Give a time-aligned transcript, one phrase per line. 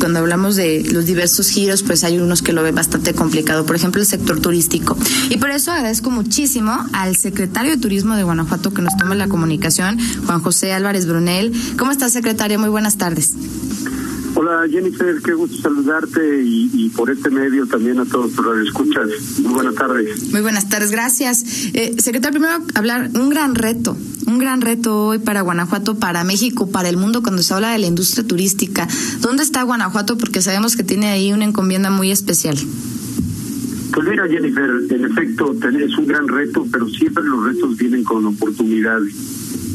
[0.00, 3.76] cuando hablamos de los diversos giros, pues hay unos que lo ven bastante complicado, por
[3.76, 4.96] ejemplo el sector turístico.
[5.28, 9.28] Y por eso agradezco muchísimo al secretario de Turismo de Guanajuato que nos toma la
[9.28, 11.52] comunicación, Juan José Álvarez Brunel.
[11.78, 12.58] ¿Cómo está, secretario?
[12.58, 13.34] Muy buenas tardes.
[14.34, 19.08] Hola Jennifer, qué gusto saludarte y, por este medio también a todos los escuchas.
[19.40, 20.30] Muy buenas tardes.
[20.30, 21.44] Muy buenas tardes, gracias.
[21.74, 23.96] Eh, secretario, primero hablar un gran reto,
[24.30, 27.78] un gran reto hoy para Guanajuato, para México, para el mundo cuando se habla de
[27.78, 28.86] la industria turística.
[29.20, 30.16] ¿Dónde está Guanajuato?
[30.16, 32.56] Porque sabemos que tiene ahí una encomienda muy especial.
[33.92, 38.24] Pues mira, Jennifer, en efecto es un gran reto, pero siempre los retos vienen con
[38.24, 39.14] oportunidades.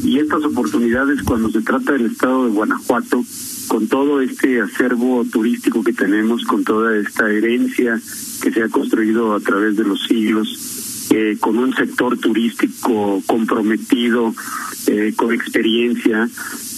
[0.02, 3.22] Y estas oportunidades, cuando se trata del estado de Guanajuato,
[3.68, 8.00] con todo este acervo turístico que tenemos, con toda esta herencia
[8.40, 14.34] que se ha construido a través de los siglos, eh, con un sector turístico comprometido,
[14.86, 16.28] eh, con experiencia,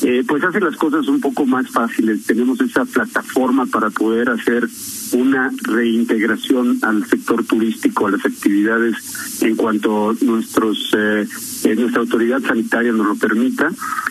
[0.03, 2.27] eh, pues hace las cosas un poco más fáciles.
[2.27, 4.69] Tenemos esa plataforma para poder hacer
[5.13, 10.95] una reintegración al sector turístico, a las actividades en cuanto nuestros
[11.69, 13.71] eh, nuestra autoridad sanitaria nos lo permita,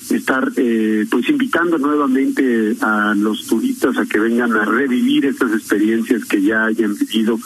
[0.09, 6.25] estar eh, pues invitando nuevamente a los turistas a que vengan a revivir estas experiencias
[6.25, 7.39] que ya hayan vivido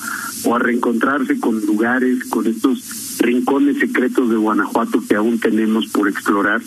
[0.43, 6.09] o a reencontrarse con lugares, con estos rincones secretos de Guanajuato que aún tenemos por
[6.09, 6.61] explorar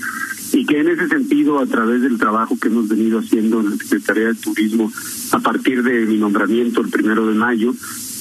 [0.53, 3.77] y que en ese sentido, a través del trabajo que hemos venido haciendo en la
[3.77, 4.92] Secretaría de Turismo
[5.33, 7.75] a partir de mi nombramiento el primero de mayo,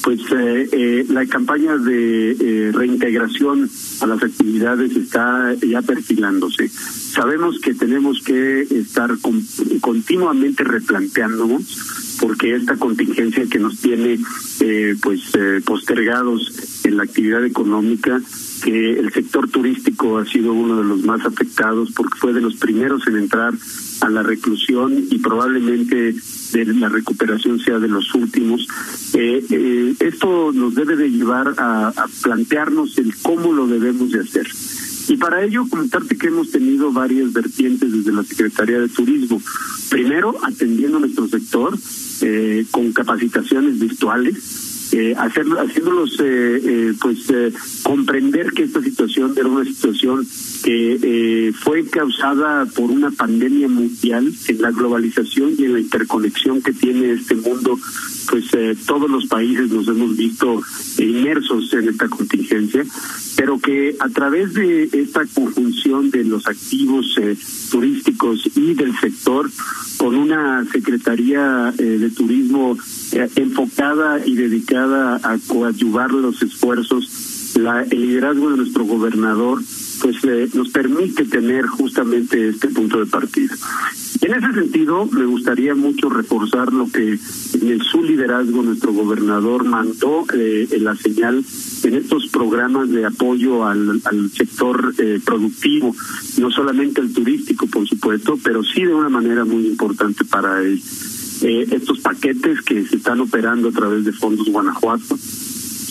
[0.03, 3.69] pues eh, eh, la campaña de eh, reintegración
[4.01, 6.67] a las actividades está ya perfilándose.
[6.67, 9.11] Sabemos que tenemos que estar
[9.79, 14.19] continuamente replanteándonos porque esta contingencia que nos tiene
[14.59, 15.21] eh, pues
[15.65, 18.21] postergados en la actividad económica
[18.63, 22.55] que el sector turístico ha sido uno de los más afectados porque fue de los
[22.55, 23.53] primeros en entrar
[24.01, 26.15] a la reclusión y probablemente
[26.53, 28.67] de la recuperación sea de los últimos.
[29.13, 34.47] Eh, eh, esto nos debe de llevar a, plantearnos el cómo lo debemos de hacer.
[35.09, 39.41] Y para ello comentarte que hemos tenido varias vertientes desde la Secretaría de Turismo.
[39.89, 41.77] Primero, atendiendo nuestro sector
[42.21, 47.25] eh, con capacitaciones virtuales eh, hacer, haciéndolos eh, eh, pues
[47.81, 50.23] comprender que esta situación era una situación
[50.63, 56.73] que fue causada por una pandemia mundial en la globalización y en la interconexión que
[56.73, 57.77] tiene este mundo
[58.29, 58.45] pues
[58.85, 60.61] todos los países nos hemos visto
[60.97, 62.85] inmersos en esta contingencia
[63.35, 67.19] pero que a través de esta conjunción de los activos
[67.69, 69.49] turísticos y del sector
[69.97, 72.77] con una secretaría de turismo
[73.35, 79.61] enfocada y dedicada a coadyuvar los esfuerzos, la, el liderazgo de nuestro gobernador,
[80.03, 83.55] pues eh, nos permite tener justamente este punto de partida.
[84.19, 87.17] En ese sentido, me gustaría mucho reforzar lo que
[87.53, 91.43] en su liderazgo nuestro gobernador mandó eh, la señal
[91.83, 95.95] en estos programas de apoyo al, al sector eh, productivo,
[96.37, 100.81] no solamente el turístico, por supuesto, pero sí de una manera muy importante para él
[101.43, 105.17] eh, estos paquetes que se están operando a través de fondos Guanajuato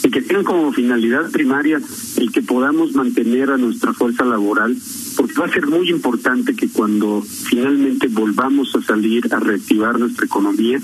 [0.04, 1.80] y que tienen como finalidad primaria
[2.16, 4.76] el que podamos mantener a nuestra fuerza laboral,
[5.16, 10.26] porque va a ser muy importante que cuando finalmente volvamos a salir a reactivar nuestra
[10.26, 10.80] economía,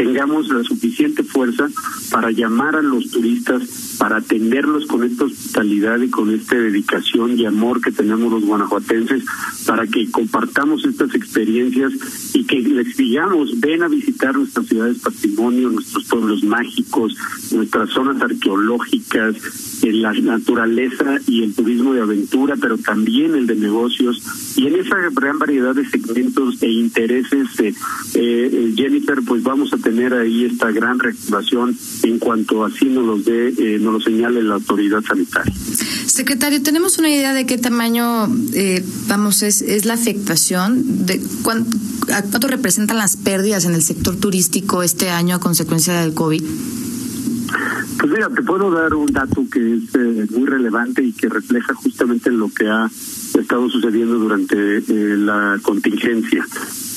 [0.00, 1.68] tengamos la suficiente fuerza
[2.10, 7.44] para llamar a los turistas para atenderlos con esta hospitalidad y con esta dedicación y
[7.44, 9.24] amor que tenemos los guanajuatenses,
[9.66, 11.92] para que compartamos estas experiencias
[12.32, 17.14] y que les digamos, ven a visitar nuestras ciudades patrimonio, nuestros pueblos mágicos,
[17.52, 19.36] nuestras zonas arqueológicas,
[19.82, 24.22] en la naturaleza y el turismo de aventura, pero también el de negocios.
[24.56, 27.74] Y en esa gran variedad de segmentos e intereses, eh,
[28.14, 33.18] eh, Jennifer, pues vamos a tener ahí esta gran reactivación en cuanto así nos lo
[33.18, 35.52] dé, eh, nos lo señale la autoridad sanitaria.
[36.06, 41.06] Secretario, ¿tenemos una idea de qué tamaño, eh, vamos, es, es la afectación?
[41.06, 46.14] de cuánto, ¿Cuánto representan las pérdidas en el sector turístico este año a consecuencia del
[46.14, 46.42] COVID?
[47.98, 51.74] Pues mira, te puedo dar un dato que es eh, muy relevante y que refleja
[51.74, 52.90] justamente lo que ha
[53.38, 56.44] estado sucediendo durante eh, la contingencia.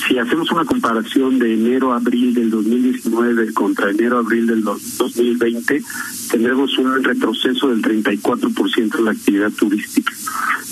[0.06, 5.82] Si hacemos una comparación de enero-abril del 2019 contra enero-abril del 2020,
[6.30, 10.12] tendremos un retroceso del 34% en la actividad turística.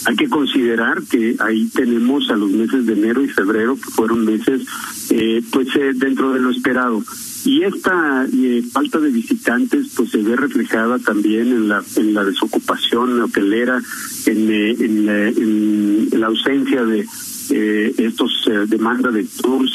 [0.06, 4.25] Hay que considerar que ahí tenemos a los meses de enero y febrero, que fueron
[4.25, 4.62] meses
[5.11, 7.03] eh, pues eh, dentro de lo esperado
[7.44, 12.24] y esta eh, falta de visitantes pues se ve reflejada también en la en la
[12.24, 13.80] desocupación hotelera
[14.26, 17.06] en, eh, en, la ausencia de
[17.50, 18.30] eh, estos
[18.68, 19.72] demanda de tours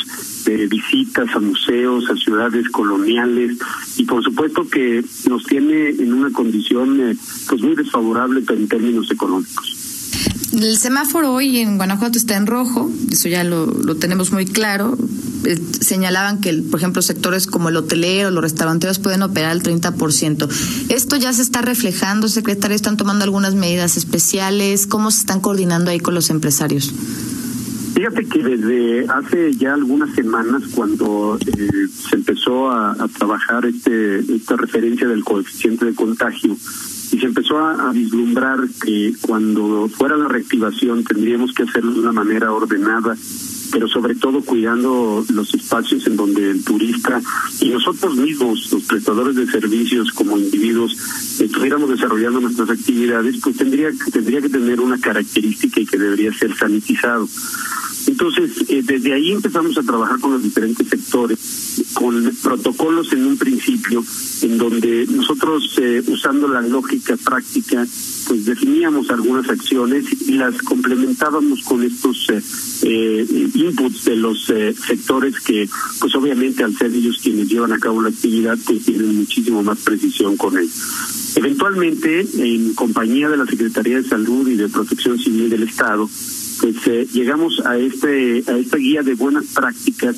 [0.47, 3.57] de visitas a museos, a ciudades coloniales
[3.97, 7.17] y por supuesto que nos tiene en una condición eh,
[7.49, 9.75] pues muy desfavorable en términos económicos.
[10.53, 14.97] El semáforo hoy en Guanajuato está en rojo, eso ya lo, lo tenemos muy claro.
[15.81, 20.47] Señalaban que, por ejemplo, sectores como el hotelero, los restauranteros pueden operar al 30%.
[20.89, 22.75] ¿Esto ya se está reflejando, secretario?
[22.75, 24.87] ¿Están tomando algunas medidas especiales?
[24.87, 26.93] ¿Cómo se están coordinando ahí con los empresarios?
[27.97, 34.55] Fíjate que desde hace ya algunas semanas, cuando eh, se empezó a, trabajar este esta
[34.55, 36.55] referencia del coeficiente de contagio,
[37.11, 42.11] y se empezó a, vislumbrar que cuando fuera la reactivación tendríamos que hacerlo de una
[42.11, 43.15] manera ordenada
[43.71, 47.21] pero sobre todo cuidando los espacios en donde el turista
[47.61, 50.95] y nosotros mismos, los prestadores de servicios como individuos,
[51.39, 56.55] estuviéramos desarrollando nuestras actividades, pues tendría, tendría que tener una característica y que debería ser
[56.55, 57.27] sanitizado.
[58.07, 63.37] Entonces, eh, desde ahí empezamos a trabajar con los diferentes sectores, con protocolos en un
[63.37, 64.03] principio,
[64.41, 67.85] en donde nosotros, eh, usando la lógica práctica,
[68.27, 72.41] pues definíamos algunas acciones y las complementábamos con estos eh,
[72.83, 75.69] eh, inputs de los eh, sectores que,
[75.99, 79.79] pues obviamente al ser ellos quienes llevan a cabo la actividad, pues tienen muchísimo más
[79.79, 80.69] precisión con él.
[81.35, 86.09] Eventualmente, en compañía de la Secretaría de Salud y de Protección Civil del Estado,
[86.73, 90.15] pues llegamos a este a esta guía de buenas prácticas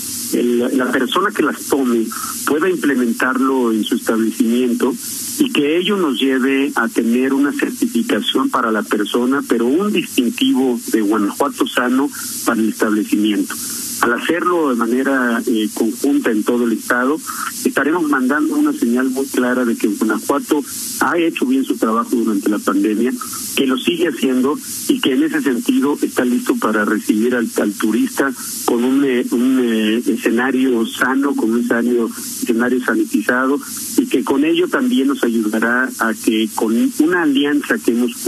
[0.76, 2.06] la persona que las tome
[2.46, 4.94] pueda implementarlo en su establecimiento
[5.38, 10.80] y que ello nos lleve a tener una certificación para la persona, pero un distintivo
[10.92, 12.10] de Guanajuato sano
[12.44, 13.54] para el establecimiento.
[14.00, 17.18] Al hacerlo de manera eh, conjunta en todo el estado,
[17.64, 20.62] estaremos mandando una señal muy clara de que Guanajuato
[21.00, 23.12] ha hecho bien su trabajo durante la pandemia,
[23.56, 24.56] que lo sigue haciendo
[24.88, 28.32] y que en ese sentido está listo para recibir al, turista
[28.66, 32.08] con un, eh, un eh, escenario sano, con un escenario,
[32.48, 33.60] escenario sanitizado
[33.98, 38.26] y que con ello también nos ayudará a que con una alianza que hemos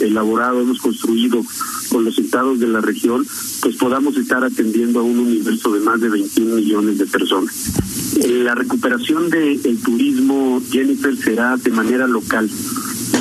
[0.00, 1.44] elaborado, hemos construido
[1.90, 3.26] con los estados de la región,
[3.62, 7.72] pues podamos estar atendiendo a un universo de más de 21 millones de personas.
[8.16, 12.48] Eh, la recuperación del turismo, Jennifer, será de manera local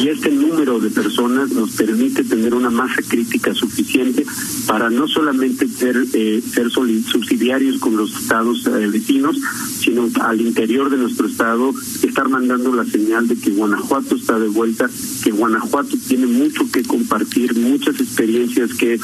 [0.02, 4.26] y este número de personas nos permite tener una masa crítica suficiente
[4.68, 9.38] para no solamente ser, eh, ser subsidiarios con los estados eh, vecinos,
[9.80, 14.50] sino al interior de nuestro estado estar mandando la señal de que Guanajuato está de
[14.50, 14.90] vuelta,
[15.24, 19.00] que Guanajuato tiene mucho que compartir, muchas experiencias que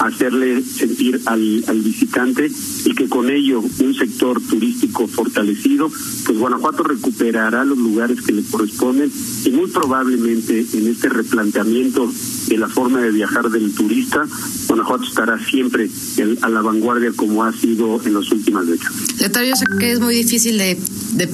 [0.00, 2.50] hacerle sentir al, al visitante
[2.84, 5.90] y que con ello un sector turístico fortalecido,
[6.24, 9.10] pues Guanajuato recuperará los lugares que le corresponden
[9.44, 12.10] y muy probablemente en este replanteamiento
[12.48, 14.24] de la forma de viajar del turista,
[14.66, 15.88] Guanajuato estará siempre
[16.42, 18.92] a la vanguardia como ha sido en las últimas décadas.
[19.08, 20.78] Secretario, yo sé que es muy difícil de,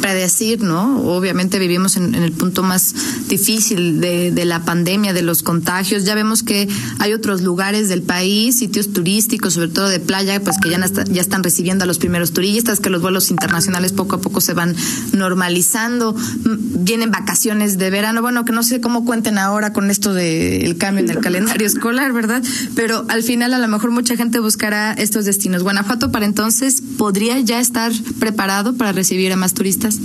[0.01, 1.03] predecir, ¿no?
[1.03, 2.95] Obviamente vivimos en, el punto más
[3.29, 6.05] difícil de, la pandemia, de los contagios.
[6.05, 10.57] Ya vemos que hay otros lugares del país, sitios turísticos, sobre todo de playa, pues
[10.63, 10.79] que ya,
[11.11, 14.55] ya están recibiendo a los primeros turistas, que los vuelos internacionales poco a poco se
[14.55, 14.77] van
[15.13, 16.15] normalizando.
[16.45, 18.23] Vienen vacaciones de verano.
[18.23, 22.13] Bueno, que no sé cómo cuenten ahora con esto del cambio en el calendario escolar,
[22.13, 22.43] ¿verdad?
[22.75, 25.63] Pero al final a lo mejor mucha gente buscará estos destinos.
[25.63, 29.99] Guanajuato para entonces podría ya estar preparado para recibir a más turistas.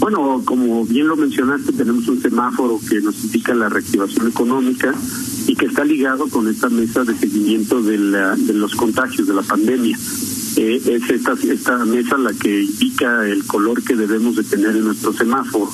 [0.00, 4.94] Bueno, como bien lo mencionaste, tenemos un semáforo que nos indica la reactivación económica
[5.46, 9.42] y que está ligado con esta mesa de seguimiento de, de los contagios de la
[9.42, 9.98] pandemia.
[10.56, 14.84] Eh, es esta, esta mesa la que indica el color que debemos de tener en
[14.86, 15.70] nuestro semáforo.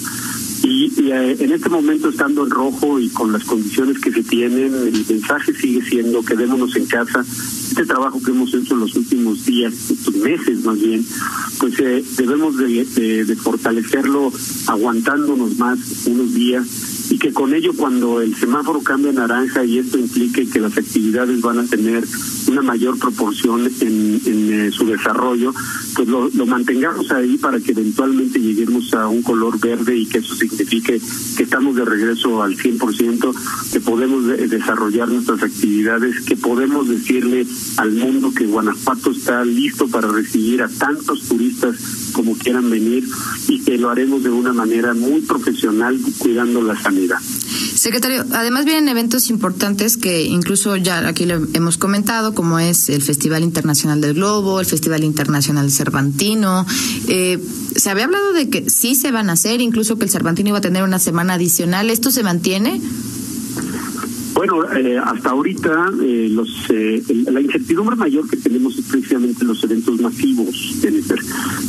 [0.64, 4.74] Y, eh, en este momento, estando en rojo y con las condiciones que se tienen,
[4.74, 7.20] el mensaje sigue siendo quedémonos en casa.
[7.20, 9.74] Este trabajo que hemos hecho en los últimos días,
[10.14, 11.04] meses más bien,
[11.58, 14.32] pues eh, debemos de, fortalecerlo
[14.66, 16.66] aguantándonos más unos días
[17.14, 20.76] y que con ello cuando el semáforo cambie a naranja y esto implique que las
[20.76, 22.04] actividades van a tener
[22.48, 25.54] una mayor proporción en, en su desarrollo,
[25.94, 30.18] pues lo, lo mantengamos ahí para que eventualmente lleguemos a un color verde y que
[30.18, 31.00] eso signifique
[31.36, 37.92] que estamos de regreso al 100%, que podemos desarrollar nuestras actividades, que podemos decirle al
[37.92, 41.76] mundo que Guanajuato está listo para recibir a tantos turistas
[42.14, 43.04] como quieran venir
[43.48, 47.18] y que lo haremos de una manera muy profesional cuidando la sanidad.
[47.74, 53.02] Secretario, además vienen eventos importantes que incluso ya aquí lo hemos comentado, como es el
[53.02, 56.64] Festival Internacional del Globo, el Festival Internacional Cervantino.
[57.08, 57.38] Eh,
[57.76, 60.58] se había hablado de que sí se van a hacer, incluso que el Cervantino iba
[60.58, 61.90] a tener una semana adicional.
[61.90, 62.80] ¿Esto se mantiene?
[64.34, 69.62] Bueno, eh, hasta ahorita eh, los, eh, la incertidumbre mayor que tenemos es precisamente los
[69.62, 71.20] eventos masivos, Jennifer,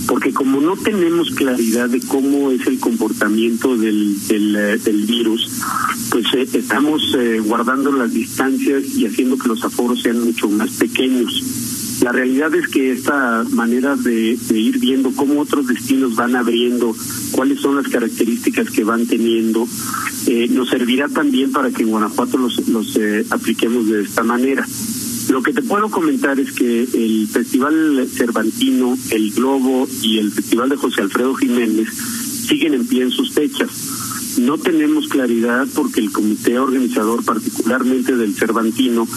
[0.07, 5.62] porque como no tenemos claridad de cómo es el comportamiento del, del, del virus,
[6.10, 11.43] pues estamos guardando las distancias y haciendo que los aforos sean mucho más pequeños.
[12.01, 16.95] La realidad es que esta manera de, ir viendo cómo otros destinos van abriendo,
[17.31, 19.67] cuáles son las características que van teniendo,
[20.27, 24.65] eh, nos servirá también para que en Guanajuato los, los eh, apliquemos de esta manera.
[25.29, 30.70] Lo que te puedo comentar es que el Festival Cervantino, el Globo y el Festival
[30.70, 31.89] de José Alfredo Jiménez
[32.48, 33.70] siguen en pie en sus fechas.
[34.39, 39.08] No tenemos claridad porque el comité organizador, particularmente del Cervantino,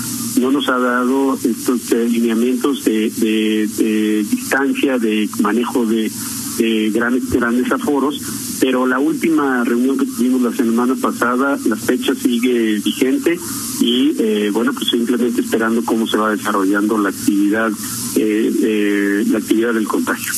[0.40, 6.10] no nos ha dado estos eh, lineamientos de, de, distancia, de manejo de,
[6.58, 8.20] de grandes, grandes aforos,
[8.60, 13.38] pero la última reunión que tuvimos la semana pasada, la fecha sigue vigente
[13.80, 17.70] y eh, bueno, pues simplemente esperando cómo se va desarrollando la actividad,
[18.16, 20.32] eh, eh, la actividad del contagio.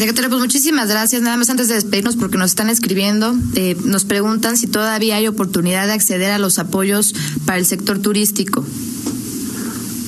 [0.00, 1.20] Secretario, pues muchísimas gracias.
[1.20, 5.26] Nada más antes de despedirnos, porque nos están escribiendo, eh, nos preguntan si todavía hay
[5.26, 7.14] oportunidad de acceder a los apoyos
[7.44, 8.64] para el sector turístico.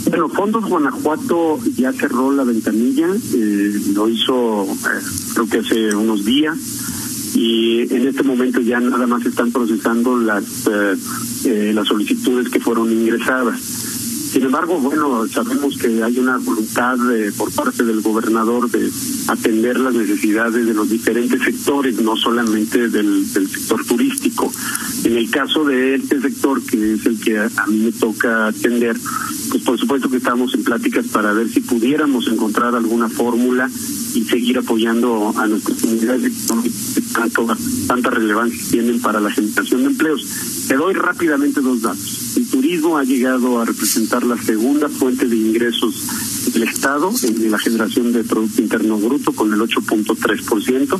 [0.08, 5.02] Bueno, Fondos Guanajuato ya cerró la ventanilla, eh, lo hizo eh,
[5.34, 6.58] creo que hace unos días
[7.34, 10.96] y en este momento ya nada más están procesando las eh,
[11.44, 13.60] eh, las solicitudes que fueron ingresadas.
[14.32, 18.90] Sin embargo, bueno, sabemos que hay una voluntad eh, por parte del gobernador de
[19.28, 24.50] atender las necesidades de los diferentes sectores, no solamente del, del sector turístico.
[25.04, 28.96] En el caso de este sector, que es el que a mí me toca atender,
[29.52, 33.68] pues por supuesto que estamos en pláticas para ver si pudiéramos encontrar alguna fórmula
[34.14, 37.46] y seguir apoyando a nuestras comunidades económicas que tanto,
[37.86, 40.26] tanta relevancia tienen para la generación de empleos.
[40.68, 42.36] Te doy rápidamente dos datos.
[42.36, 46.06] El turismo ha llegado a representar la segunda fuente de ingresos
[46.54, 50.98] del Estado en la generación de Producto Interno Bruto con el 8.3%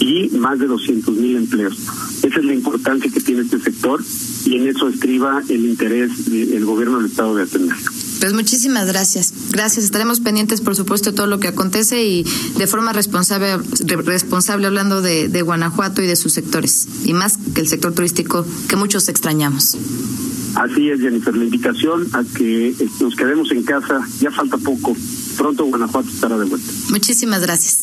[0.00, 1.78] y más de 200 mil empleos.
[2.22, 4.02] Esa es la importancia que tiene este sector
[4.44, 7.93] y en eso estriba el interés del gobierno del Estado de atenderlo.
[8.20, 9.32] Pues muchísimas gracias.
[9.50, 9.84] Gracias.
[9.84, 12.24] Estaremos pendientes, por supuesto, de todo lo que acontece y
[12.56, 13.58] de forma responsable,
[14.04, 16.86] responsable hablando de, de Guanajuato y de sus sectores.
[17.04, 19.76] Y más que el sector turístico que muchos extrañamos.
[20.54, 21.36] Así es, Jennifer.
[21.36, 24.00] La invitación a que nos quedemos en casa.
[24.20, 24.96] Ya falta poco.
[25.36, 26.72] Pronto Guanajuato estará de vuelta.
[26.90, 27.80] Muchísimas gracias.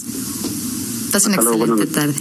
[1.11, 2.15] Pasen una excelente tarde.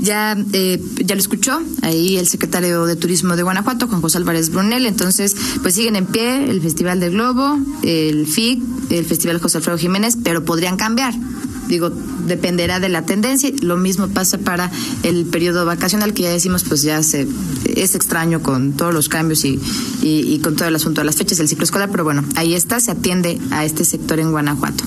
[0.00, 4.50] Ya, eh, ya lo escuchó ahí el secretario de Turismo de Guanajuato, Juan José Álvarez
[4.50, 4.86] Brunel.
[4.86, 9.78] Entonces, pues siguen en pie el Festival del Globo, el FIC, el Festival José Alfredo
[9.78, 11.14] Jiménez, pero podrían cambiar.
[11.68, 11.90] Digo,
[12.26, 13.50] dependerá de la tendencia.
[13.60, 14.70] Lo mismo pasa para
[15.02, 17.28] el periodo vacacional, que ya decimos, pues ya se,
[17.66, 19.60] es extraño con todos los cambios y,
[20.02, 22.54] y, y con todo el asunto de las fechas del ciclo escolar, pero bueno, ahí
[22.54, 24.84] está, se atiende a este sector en Guanajuato.